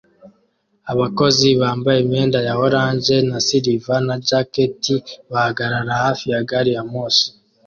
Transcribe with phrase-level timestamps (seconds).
[0.91, 4.95] Abakozi bambaye imyenda ya orange na silver na jacketi
[5.31, 7.27] bahagarara hafi ya gari ya moshi